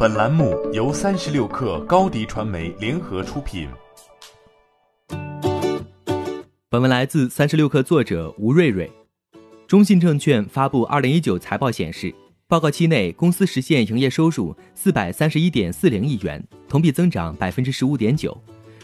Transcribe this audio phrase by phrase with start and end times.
[0.00, 3.68] 本栏目由三十六氪高低传媒联合出品。
[6.68, 8.88] 本文来自三十六氪作者吴瑞瑞。
[9.66, 12.14] 中信证券发布二零一九财报显示，
[12.46, 18.30] 报告期内公司实现营业收入四百三十一点四零亿元，同比增长百分之十五点九；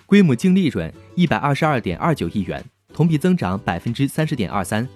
[0.07, 2.61] 规模净利润一百二十二点二九亿元，
[2.93, 4.89] 同比增长百分之三十点二三。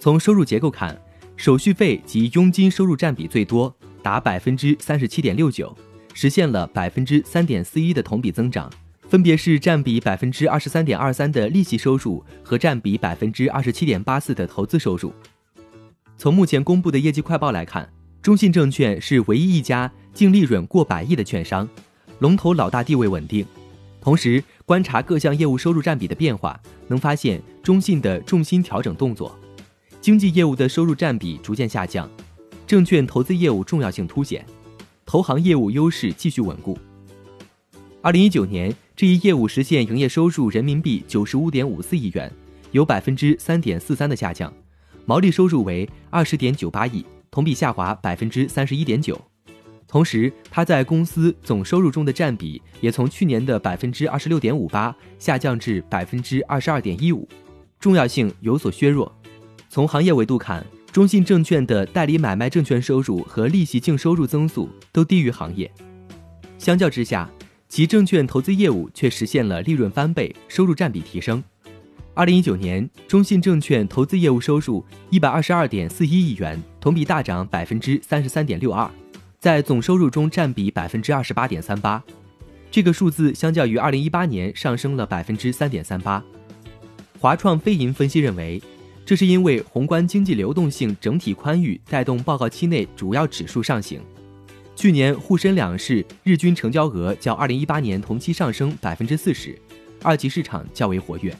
[0.00, 1.00] 从收入结构看，
[1.36, 3.72] 手续费及佣金收入占比最多，
[4.04, 5.74] 达百分之三十七点六九，
[6.12, 8.70] 实现了百分之三点四一的同比增长，
[9.08, 15.10] 分别是占比百分之二十三点二三的利息收入和占比百分之二十七点八四的投资收入。
[16.18, 17.90] 从目前公布的业绩快报来看，
[18.20, 21.66] 中信证券是唯一一家净利润过百亿的券商，
[22.18, 23.46] 龙头老大地位稳定。
[24.02, 29.34] 同时，观察各项业务收入占比的变化，能发现中信的重心调整动作。
[30.02, 32.06] 经纪业务的收入占比逐渐下降，
[32.66, 34.44] 证券投资业务重要性凸显，
[35.04, 36.78] 投行业务优势继续稳固。
[38.00, 42.32] 二零一九年，这一业务实现营业收入人民币九十五点五四亿元，
[42.72, 44.52] 有百分之三点四三的下降，
[45.04, 49.20] 毛利收入为二十点九八亿，同比下滑百分之三十一点九。
[49.86, 57.28] 同时，它在公司总收入中的占比也从去年的百分之二十六点五八下降至百分之二十二点一五，
[57.78, 59.10] 重要性有所削弱。
[59.68, 65.68] 从行业维度看，中信证券的代理买卖证券收入和利息净收入增速都低于行业。
[66.56, 67.28] 相较之下，
[67.68, 71.42] 其证券投资业务却实现了利润翻倍，收入占比提升。
[72.14, 78.88] 二零一九年，中信证券投资业务收入一百二十二点四一亿元，同比大涨百分之三十三点六二，
[79.40, 82.00] 在总收入中占比百分之二十八点三八。
[82.70, 86.22] 这个数字相较于二零一八年上升了百分之三点三八。
[87.18, 88.62] 华创非银分析认为。
[89.06, 94.00] 这是因为宏观经济流动性整体宽裕，带动报告期内主要指数上行。
[94.74, 99.56] 去年沪深两市日均成交额较二零一八年同期上升百分之四十，
[100.02, 101.36] 二级市场较为活跃。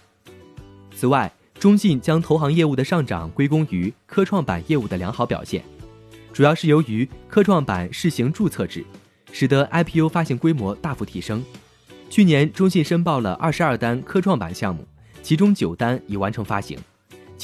[0.95, 5.64] 此外，中信将投行业务的上涨归功于科创板业务的良好表现，
[6.33, 8.85] 主要是由于科创板试行注册制，
[9.33, 11.42] 使得 IPO 发行规模大幅提升。
[12.11, 14.86] 去年，中信申报了二十二单科创板项目，
[15.23, 16.79] 其中九单已完成发行。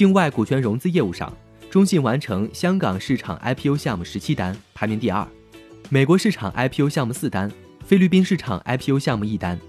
[0.01, 1.31] 境外股权融资业务上，
[1.69, 5.29] 中信完成香港市场 IPO 项目十七单，排名第二；
[5.91, 7.53] 美国市场 IPO 项目四单，
[7.85, 9.61] 菲律宾市场 IPO 项目一单。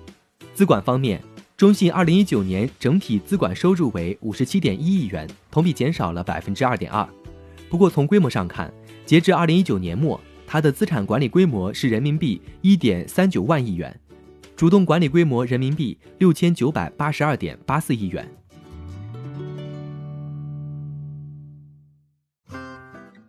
[0.54, 1.22] 资管方面，
[1.58, 7.06] 中信二零一九年整体资管收入为五十七点一亿元，同比减少了百分之二点二。
[7.70, 8.74] 不过从规模上看，
[9.06, 10.18] 截至二零一九年末，
[10.48, 14.00] 它的资产管理规模是人民币一点三九万亿元，
[14.56, 18.26] 主动管理规模人民币六千九百八十二点八四亿元。